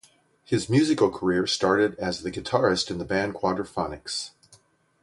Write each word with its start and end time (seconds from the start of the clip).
His 0.43 0.67
musical 0.67 1.11
career 1.11 1.45
started 1.45 1.93
of 1.93 1.99
as 1.99 2.23
the 2.23 2.31
guitarist 2.31 2.89
in 2.89 2.97
the 2.97 3.05
band 3.05 3.35
Quadraphonics. 3.35 4.31